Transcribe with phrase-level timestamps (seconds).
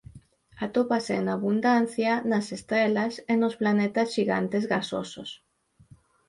[0.65, 5.29] Atópase en abundancia nas estrelas e nos planetas xigantes gasosos.